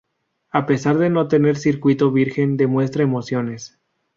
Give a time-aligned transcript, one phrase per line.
[0.49, 3.77] A pesar de no tener circuito virgen demuestra emociones.